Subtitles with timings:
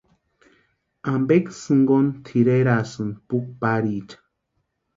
[1.11, 4.17] ¿Ampeksï jinkoni tʼireranhasïni puki pariecha?